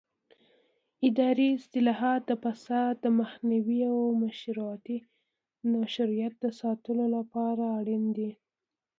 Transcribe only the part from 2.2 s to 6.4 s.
د فساد د مخنیوي او مشروعیت